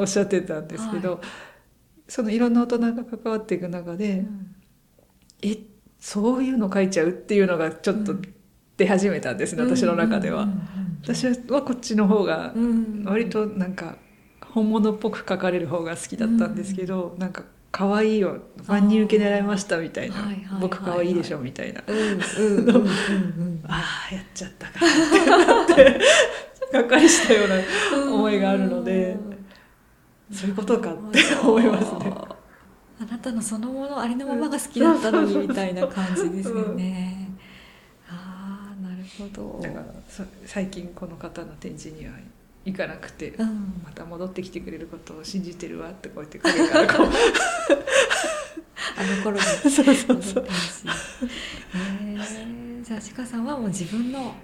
[0.00, 1.20] おっしゃってたんですけど、は
[2.08, 4.56] そのいろんな大人が関わっていく中で、うん。
[5.42, 5.58] え
[5.98, 8.14] そういうの書いちゃうっていうのがちょっと
[8.78, 10.44] 出始めたんですね、私の中では。
[10.44, 13.04] うんうんうん私はこっちの方がうん。
[13.04, 13.96] 割となんか
[14.40, 23.60] 本物っぽく書かれる方が好きだったんですけど、なんか可愛いよ万人受け狙いましたみたいなはい僕可愛いでしょみたいな、うんうんうんうんうん。
[23.68, 26.00] ああやっちゃったかってなって
[26.72, 27.48] がっかりしたよう
[28.08, 29.16] な思いがあるので
[30.32, 32.12] そういうことかって思いますね。
[32.98, 36.88] あなたのそのものありのままが好きだったのにみたいな感じですよね。
[37.10, 37.25] ああなる
[39.18, 39.60] ほど。
[39.62, 42.12] だからそ最近この方の展示には
[42.64, 43.82] 行かなくて、うん。
[43.84, 47.06] また戻ってきてくれることを信じてるわってこうやって影からこう
[48.98, 49.42] あの頃に。
[49.70, 49.94] そえ
[52.82, 54.34] じゃあちかさんはもう自分の好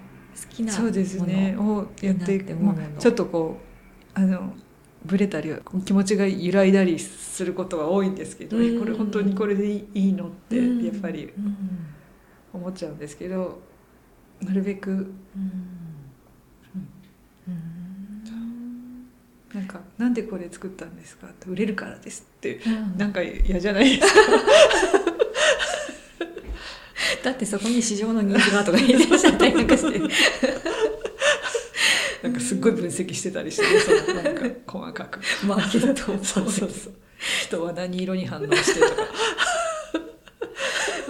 [0.49, 1.55] きなものそうですね。
[1.57, 3.57] をやっていいなって思うもちょっとこ
[4.15, 4.53] うあの
[5.05, 5.53] ブレたり
[5.85, 8.75] 気持ちが揺らいだりすることが多いんですけど、うん。
[8.75, 10.85] えこれ本当にこれでいいのってうん。
[10.85, 11.55] やっぱりうん。
[12.53, 13.59] 思っちゃうんですけど
[14.45, 14.91] なるべく。
[14.91, 15.09] うん。
[17.47, 19.07] うん。
[19.53, 22.97] なんか「なんでこれ作ったんですか?」って「売れるからです」ってうん。
[22.97, 24.19] なんか嫌じゃないですか？
[27.23, 29.99] だってそこに市場のニーズがとか言ってらっしゃったりなんかして。
[32.23, 35.19] なんかすっごい分析してたりして、そのなんか細かく。
[35.45, 36.93] マーケットをそうそうそう。
[37.41, 38.95] 人は何色に反応してとか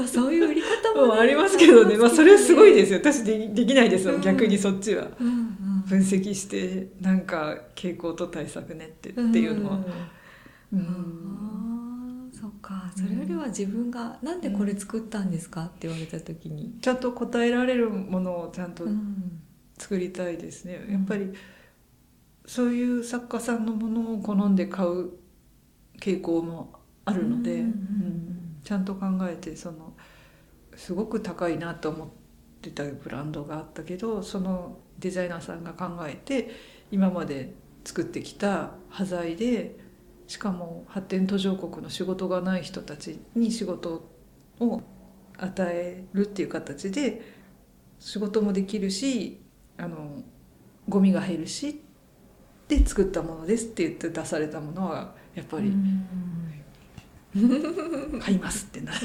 [0.03, 2.99] まあそういう売り方ももありますけどね、まあ、それはすごいですよ。
[2.99, 4.21] 私でできないですよ、うん。
[4.21, 5.07] 逆にそっちは。
[5.19, 5.83] うんうん。
[5.87, 9.79] 分析してなんか傾向と対策ねってっていうのは、
[10.71, 10.79] うん。
[10.79, 12.31] うん。
[12.31, 12.91] そっか。
[12.95, 19.39] それよりは自分が「なんでこれ作ったんですか?」って言われた時に、ちゃんと答えられるものをちゃんとうん。
[19.77, 20.93] 作りたいですね、うん。
[20.93, 21.31] やっぱり
[22.45, 25.11] そういう作家さんのものを好んで買う
[25.99, 26.73] 傾向も
[27.05, 28.57] あるので、うん。
[28.63, 29.92] ちゃんと考えてその
[30.75, 32.07] すごく高いなと思っ
[32.61, 36.51] てたブランドがあったけどそのデザイナーさんが考えて
[36.91, 39.75] 今まで作ってきた端材で
[40.27, 44.09] しかも発展途上国の仕事がない人たちに仕事
[44.59, 44.81] を
[45.37, 47.21] 与えるっていう形で
[47.99, 49.41] 仕事もできるし
[49.77, 50.21] あの
[50.87, 51.81] ゴミが減るし
[52.67, 55.73] で作ったものですって言って出されたものはやっぱり
[58.21, 58.91] 買いますってな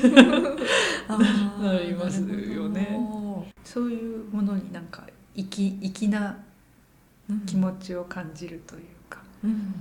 [1.62, 2.98] なりますよね。
[3.64, 6.36] そういうものになんか粋粋な
[7.28, 9.22] ど気持ちを感じるというか。
[9.42, 9.74] うん。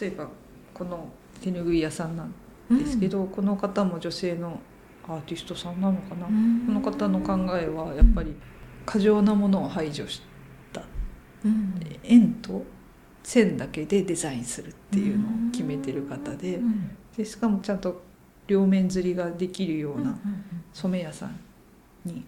[0.00, 0.28] 例えば
[0.72, 1.08] この
[1.40, 2.32] 手ぬぐい屋さんなん
[2.78, 4.58] ですけど、この方も女性の
[5.06, 6.66] アーティストさんなのかな、うん。
[6.66, 8.34] この方の考えはやっぱり
[8.86, 10.22] 過剰なものを排除し
[10.72, 10.82] た。
[11.44, 11.74] うん。
[12.04, 12.64] 円と
[13.22, 16.56] 線だけでデザインするっていうのを決めてる方で。
[16.56, 18.02] うんでしかもちゃんと
[18.46, 21.38] 両面釣りができるようなうん染め屋さん
[22.04, 22.24] に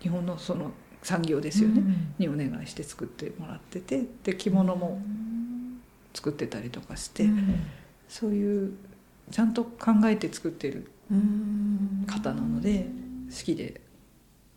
[0.00, 0.70] 日本のその
[1.02, 5.00] 産業ですよね、うんにお願いして作ってもらっててで着物も
[6.12, 7.24] 作ってたりとかして、
[8.08, 8.74] そういう
[9.30, 12.86] ちゃんと考えて作ってるうん方なので
[13.30, 13.80] 好きで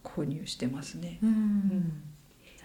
[0.03, 1.19] 購入してますね。
[1.23, 2.03] うん。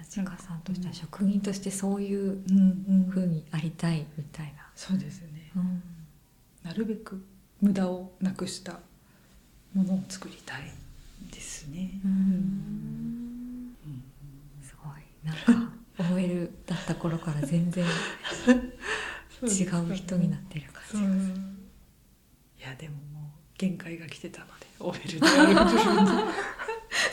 [0.01, 5.53] 立川さんとしては職人としてそういううんうにありたいみたいな、そうですね。
[5.55, 5.83] うん
[6.63, 7.25] なるべく
[7.61, 8.81] 無駄をなくした
[9.75, 10.63] ものを作りたい
[11.33, 11.91] ですね。
[14.63, 15.03] すごい。
[15.25, 15.73] なんか
[16.15, 17.85] OL だった頃から全然
[19.43, 21.57] 違う人になってるそう感
[22.59, 26.11] いやでももう限界が来てたので OL である自分に。
[26.11, 26.17] じ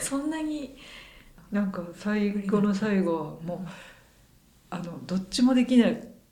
[0.00, 0.76] そんなに
[1.50, 3.68] なんか最後の最後はもう
[4.70, 5.90] あのどっちもできな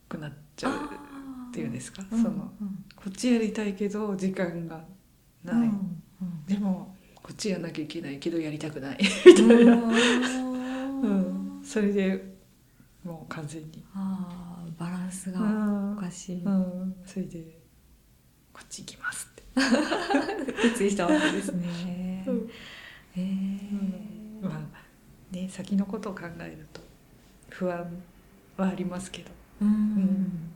[0.08, 1.03] くなっちゃう
[1.54, 2.50] っていうんですか、うんその
[2.96, 4.82] こっちやりたいけど時間が
[5.44, 5.70] ない、
[6.48, 8.18] でもこっちやんなきゃいけない。
[8.18, 8.98] けどやりたくない。
[9.26, 12.34] みたいな、 うん、それで
[13.04, 15.92] もう完全に、あーバランスがうん。
[15.92, 17.60] おかしい、うん、それで
[18.52, 19.42] こっち行きますって、
[20.62, 22.24] 決意したわけですね。
[22.26, 22.50] うん。
[23.16, 24.44] へー。
[24.44, 26.80] まあね先のことを考えると
[27.50, 28.02] 不安
[28.56, 29.30] はありますけど。
[29.60, 30.50] うん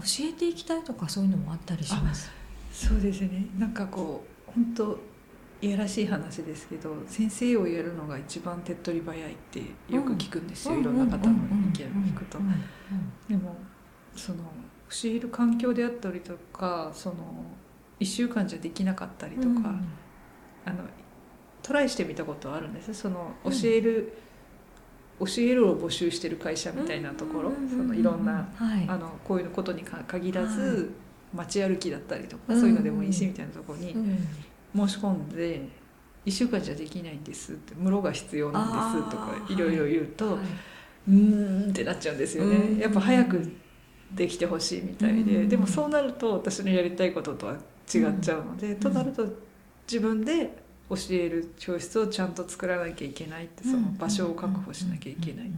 [0.00, 2.30] 教えていきたいとかそういうのもあったりします？
[2.72, 4.98] そうですねなんかこう本当
[5.62, 11.74] いやらしい話ですけど先生をやるのが一番手っ取り早いってよく聞くんですよ、いろんな方の意見を
[12.06, 12.38] 聞くと。
[12.38, 12.54] うんうん
[13.28, 13.56] でも
[14.16, 14.38] その
[14.88, 17.16] 教える環境であったりとかその
[18.00, 19.88] 1週間じゃできなかったりとか、うん
[20.64, 20.84] あの
[21.62, 24.16] トライしてみたことはあるんですその教える、
[25.20, 28.84] 教えるを募集してる会社みたいなところ、そのいろんな、はい。
[28.88, 30.86] あのこういうことにか限らず、はい。
[31.32, 34.26] 街歩きだったりとか、うんそういうのでもいいしみたいなところにうん。
[34.74, 35.62] 申し込んで
[36.26, 40.38] 「1週間じゃできないんです」って「室が必要なんです」とかいろいろ言うと、は
[41.08, 43.50] うーんってなっちゃうんですよね、うんやっぱ早く
[44.12, 47.60] できてほしいみたいで、うんでもそうなると私のやりたいこととは違っ
[48.20, 49.26] ちゃうので、となると
[49.90, 50.59] 自分で
[50.90, 55.50] 教える教室をちゃんと作らなきゃいけないってその場所を確保しなきゃいけない、っ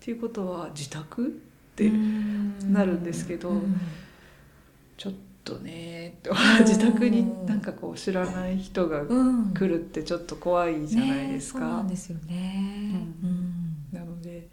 [0.00, 1.30] ていうことは自宅っ
[1.76, 1.88] て
[2.68, 3.76] なるんですけどうん。
[4.96, 5.12] ちょっ
[5.44, 6.18] とね
[6.60, 9.54] 自宅になんかこう知らない人がうん。
[9.54, 11.60] 来るってちょっと怖いじゃないですか。
[11.60, 13.06] ねそうなんですよね。
[13.22, 13.76] うん。
[13.92, 14.48] なので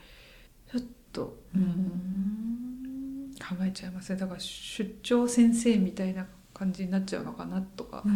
[0.71, 3.33] ちょっと、ううんん。
[3.39, 4.19] 考えちゃいますね。
[4.19, 6.27] だから出張先生みたいな
[6.59, 8.11] 感じになっちゃうのかなとかうん。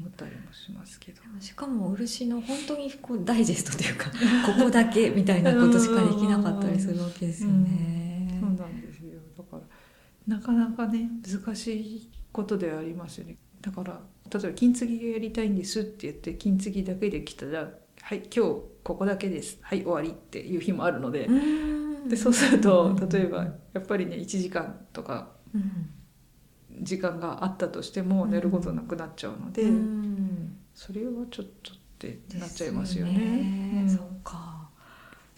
[0.00, 1.20] 思ったりもしますけど。
[1.20, 4.08] でもしかも漆の本当にこうダイジェストというか
[4.46, 8.38] ここだけみたいなことしかできなかったりするわけですよね。
[8.40, 9.18] そうなんですよ。
[9.36, 13.36] だからなかなかね難しいことではありますよね。
[13.60, 14.00] だから
[14.32, 17.68] 例えば金継ぎがやりたいんですって言って金継ぎだけで来たら
[18.00, 19.58] 「はい今日ここだけです。
[19.60, 21.26] はい終わり」っていう日もあるので。
[21.26, 22.08] うん。
[22.08, 23.08] でそうするとうん。
[23.08, 26.01] 例えばやっぱりね1時間とかうん
[26.80, 30.56] 時間があったとしても寝ることなくなっちゃうので、うん。
[30.74, 33.80] それはちょっとってなっちゃいますよですね。
[33.82, 33.88] うん。
[33.88, 34.68] そうか。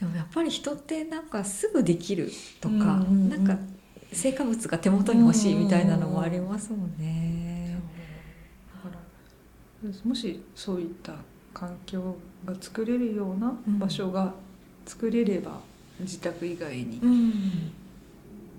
[0.01, 3.29] でもやっぱり人ってなんかすぐできるとか、うんうんうん。
[3.31, 3.57] なんか
[4.13, 7.79] 成果物が手元に欲しいみたいなのもありますもんね。
[8.85, 11.15] だからもしそういった
[11.53, 14.35] 環境が作れるような場所が
[14.87, 15.61] 作れれば、
[16.01, 17.73] 自宅以外にうん。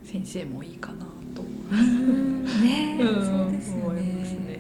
[0.03, 2.97] 先生もいいかなと、ね。
[2.99, 3.25] え、うん。
[3.25, 4.01] そうですよね。
[4.01, 4.59] ね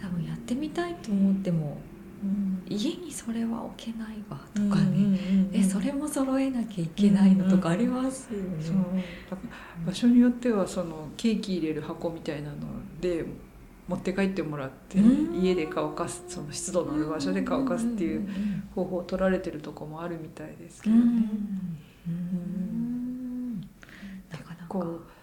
[0.00, 1.78] 多分やってみたいと思っても
[2.22, 2.62] うん。
[2.68, 5.50] 家にそれは置けないわとうんかね、うんうん。
[5.52, 8.64] えそれも揃えなきゃいけないのとかありますよね。
[8.64, 8.76] そう。
[9.30, 9.42] だか
[9.80, 12.56] ら場所によってはそのケーキ入れる箱みたいなの
[13.00, 13.24] で
[13.86, 15.42] 持って帰ってもらって、うん。
[15.42, 18.26] 家で乾かすその湿度のある場所で乾かすっていう
[18.74, 21.02] 方法を取られてるとこもあるみたいですけどね。
[21.02, 21.10] うん。
[22.06, 23.60] うん。
[24.30, 24.64] なかなか。
[24.68, 25.13] こう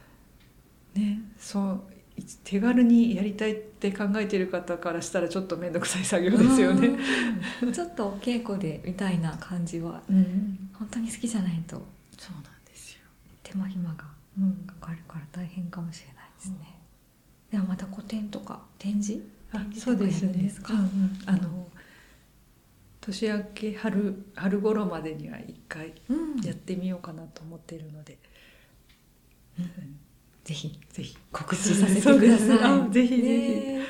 [0.94, 1.84] ねそう
[2.44, 7.00] 手軽にやりたいって考えてる方からしたらちょっと面倒くさい作業ですよね。
[7.64, 7.74] うん。
[7.74, 10.04] ちょっとお稽古でみたいな感じは。
[10.08, 11.78] うん、本当に好きじゃないと。
[12.20, 13.00] そうなんですよ。
[13.42, 14.06] 手間暇が
[14.38, 16.58] うん、かかるから大変かもしれないですね。
[17.52, 19.24] ではまた個展とか展示？
[19.52, 20.62] あ展示そうとかるんです。
[20.62, 20.74] か？
[20.74, 21.18] うんうん。
[21.26, 21.68] あの
[23.00, 26.42] 年明け春春頃までには一回うん。
[26.42, 28.20] やってみようかなと思っているので、
[30.44, 32.60] ぜひぜひ告知させてください。
[32.64, 33.22] あぜひぜひ。
[33.22, 33.82] ぜ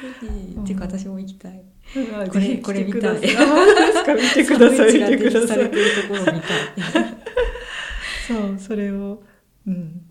[0.57, 0.65] ひ。
[0.65, 1.63] ていうか私も行きたい。
[1.93, 3.15] ここれこれ見たい。
[3.15, 4.93] 見てください。
[4.93, 5.71] 見てください。
[5.71, 6.41] てるところを見たい。
[8.27, 9.23] そうそれを、
[9.67, 10.01] うん。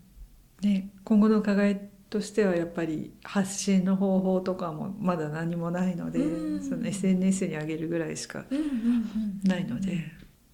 [0.61, 6.63] ね、今後の課題としてはやっぱり発信の方法とかもまだ何もないので、うん。
[6.63, 8.45] その SNS に上げるぐらいしか
[9.43, 10.03] ないので、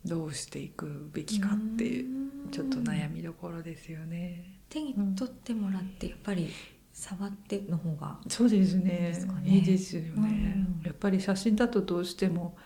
[0.05, 4.56] どうしていくべきかっていうちょっと悩みどころですよね。
[4.69, 6.49] 手に取ってもらってやっぱり
[6.91, 9.13] 触っての方がそうですね。
[9.45, 10.85] いいですよね、うん。
[10.85, 12.57] やっぱり写真だとどうしても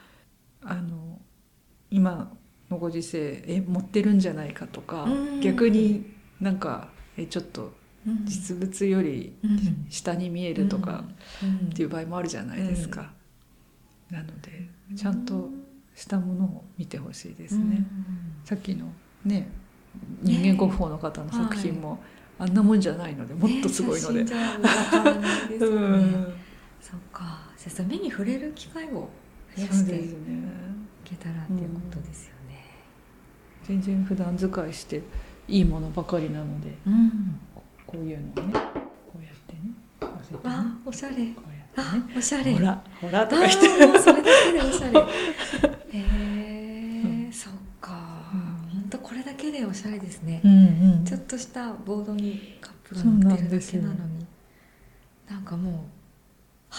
[0.64, 1.20] あの
[1.90, 2.32] 今
[2.70, 5.42] のご時世え持ってるんじゃないかとか、うん。
[5.42, 6.06] 逆に
[6.40, 7.74] なんかえちょっと
[8.26, 9.86] 実物よりうん。
[9.90, 11.04] 下に見えるとか
[11.44, 11.68] うん。
[11.68, 13.12] っていう場合もあるじゃないですか、
[14.10, 15.50] なのでちゃんと
[15.94, 17.86] したものを見てほしいですね、
[18.46, 18.94] さっきの
[19.26, 19.50] ね
[20.22, 22.02] 人間国宝の方の作品も、
[22.40, 25.76] あんなもんじゃないのでもっとすごいので、ね写真じゃわからないですよね。
[25.78, 26.34] うん。
[26.82, 26.98] そ
[27.84, 29.10] う目に触れる機会を
[29.56, 30.16] 増やそうしてい
[31.04, 32.66] けたらっていうことですよね。
[33.64, 35.02] 全然普段使いして
[35.48, 37.40] いいものばかりなのでうん。
[37.54, 38.54] ここういうのをね
[39.12, 39.72] こうやってね
[40.44, 41.16] あおしゃれ。
[41.18, 41.36] ね。
[41.76, 42.54] あおしゃれ。
[42.54, 44.00] ほらほらとあか言って。
[44.00, 45.00] それだけでおしゃれ。
[45.02, 45.06] へ
[45.94, 49.14] えうんそっかうん本当こ
[49.52, 50.42] でおしゃれですね。
[50.44, 51.06] うんうん。
[51.06, 54.26] ちょっとしたボードにカップが乗ってるだけなのに
[55.30, 55.86] なんかも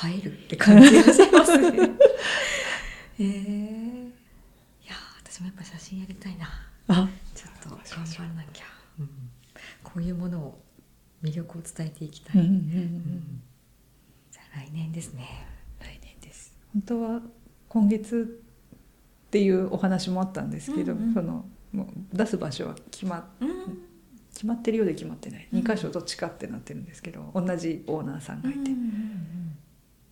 [0.02, 1.78] う映えるって感じがしますね。
[3.18, 6.48] へ えいやー私もやっぱ写真やりたいな。
[6.88, 8.64] あちょっと頑張らなきゃ、
[8.98, 9.08] うん
[9.84, 10.62] こういうものを
[11.22, 12.56] 魅力を伝えていきたい、うんうんうん。
[12.56, 13.42] うん。
[14.30, 15.46] じゃあ来年ですね。
[15.80, 16.56] 来年です。
[16.72, 17.20] 本当は
[17.68, 18.42] 今月
[19.26, 21.14] っていうお話もあったんですけど、うんうん。
[21.14, 23.48] そのもう出す場所は決まうん。
[24.32, 25.48] 決まってるようで決まってない。
[25.52, 25.60] うん。
[25.60, 28.70] 2箇所どっちかってなってるんですけど同じオーナーさんがいて、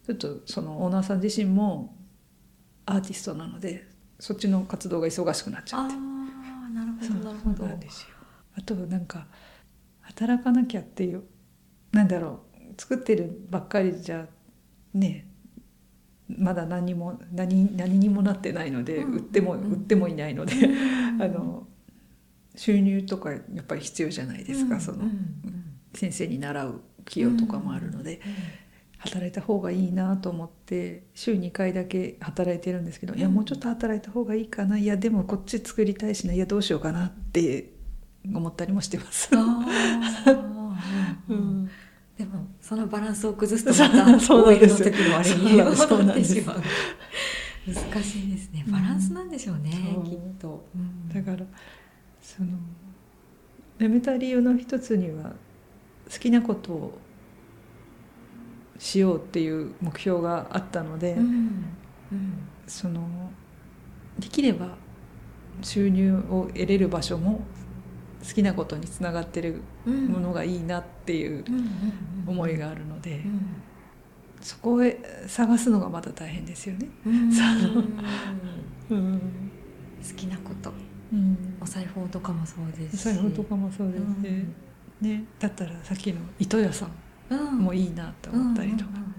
[0.07, 1.95] ちょっとそのオーナーさん自身も
[2.87, 3.87] アーティストなので
[4.19, 5.95] そっちの活動が忙しくなっちゃあって。
[5.95, 5.97] あ
[6.73, 7.69] なるほどなるほど。
[8.57, 9.27] あとなんか
[10.01, 11.23] 働かなきゃっていう
[11.93, 14.27] なんだろう作ってるばっかりじゃ
[14.95, 15.30] ね
[16.39, 19.15] まだ何も何何にもなってないので、うん。
[19.17, 19.73] 売っても、うん。
[19.73, 21.23] 売ってもいないので、うん。
[21.23, 21.67] あの
[22.57, 25.05] 収入とかやっぱり必要じゃないですか、その
[25.95, 28.21] 先生に習う費用とかもあるので、
[28.99, 37.71] 働いた方がいいなと思って週2回だけ働いてるんですけど、いやうんもうちょっと働いた方がいいかないやでもこっち作りたいしないやどうしようかなって
[38.35, 39.31] 思ったりもしてます。
[41.29, 41.71] うん
[42.21, 44.93] でもそのバランスを崩すとまたそうなんですよ。
[45.75, 46.35] そうなんです。
[46.45, 48.63] 難しいですね。
[48.69, 50.05] バランスなんでしょうね、そう。
[50.05, 51.09] きっと、うん。
[51.09, 51.47] だから
[52.21, 52.51] その
[53.79, 55.33] 辞めた理由の一つには
[56.13, 56.99] 好きなことを
[58.79, 61.65] しようっていう目標があったので、うん。
[62.67, 63.31] その
[64.19, 64.77] できれば
[65.63, 67.41] 収入を得れる場所も
[68.27, 70.07] 好きなことにつながってるうん。
[70.09, 73.63] ものがいいなっていううんうんうん思いがあるので、うん。
[74.41, 76.89] そこへ探すのがまた大変ですよね。
[78.89, 80.73] 好きなこと。
[81.13, 81.57] うん。
[81.61, 83.01] お裁縫とかもそうですし。
[83.03, 84.47] 裁縫とかもそうですね,、
[85.01, 85.25] ね。
[85.39, 86.91] だったらさっきの糸屋さん
[87.31, 87.59] うん。
[87.59, 89.11] もいいなと思ったりとか、うんうんうんうん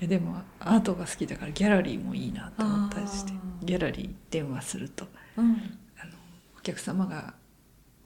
[0.00, 3.32] いやでもアートが好きだからギャラリーもいいなと思ったりして。
[3.62, 5.06] ギャラリー電話すると
[5.36, 5.52] うん。
[5.98, 6.12] あの
[6.58, 7.34] お客様が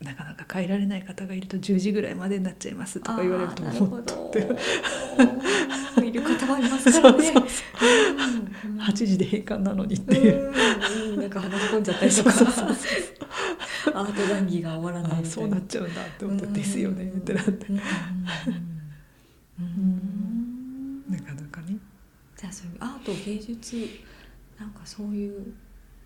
[0.03, 4.32] なかなか帰られない方がいると10時ぐらいまでになっちゃいますとか言われるとあーなるもうほど
[6.03, 7.11] 見る方はいますか？
[7.11, 7.44] ら ねそう
[8.66, 8.70] う。
[8.70, 8.80] んうん。
[8.80, 10.53] 8時で閉館なのにっていう、
[11.16, 12.30] うなんか話し込んじゃったりとか。
[13.94, 17.05] アート談義が終わらないそうなっちゃうんだって思ってうんですよね。
[17.05, 17.72] ってなって。
[17.72, 17.82] な
[21.20, 21.76] かなかね。
[22.36, 23.76] じゃあそういうアート芸術
[24.59, 25.55] なんかそういう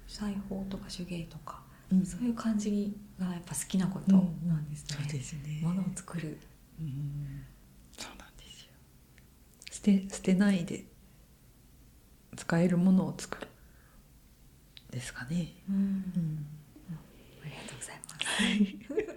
[0.06, 1.61] 裁縫とか手芸とか、
[1.92, 2.06] うん。
[2.06, 4.16] そういう感じがやっぱ好きなこと。
[4.16, 4.96] なんですね。
[5.00, 5.60] そうですね。
[5.62, 6.38] ものを作る。
[6.80, 7.44] うん。
[7.96, 8.72] そうなんですよ。
[9.70, 10.84] 捨て捨てないで
[12.36, 13.48] 使えるものを作る。
[14.90, 15.76] ですかね、うん。
[15.76, 16.46] うん。
[17.42, 19.11] ありがとうございます。